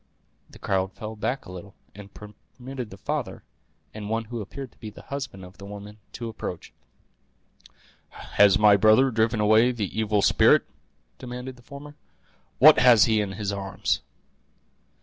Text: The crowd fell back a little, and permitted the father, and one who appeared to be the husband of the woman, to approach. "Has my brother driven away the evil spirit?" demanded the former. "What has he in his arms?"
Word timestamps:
The 0.49 0.57
crowd 0.57 0.93
fell 0.93 1.15
back 1.15 1.45
a 1.45 1.51
little, 1.51 1.75
and 1.93 2.11
permitted 2.11 2.89
the 2.89 2.97
father, 2.97 3.43
and 3.93 4.09
one 4.09 4.23
who 4.25 4.41
appeared 4.41 4.71
to 4.71 4.79
be 4.79 4.89
the 4.89 5.03
husband 5.03 5.45
of 5.45 5.59
the 5.59 5.65
woman, 5.67 5.99
to 6.13 6.27
approach. 6.27 6.73
"Has 8.09 8.57
my 8.57 8.77
brother 8.77 9.11
driven 9.11 9.39
away 9.39 9.71
the 9.71 9.95
evil 9.95 10.23
spirit?" 10.23 10.65
demanded 11.19 11.55
the 11.55 11.61
former. 11.61 11.97
"What 12.57 12.79
has 12.79 13.05
he 13.05 13.21
in 13.21 13.33
his 13.33 13.51
arms?" 13.51 14.01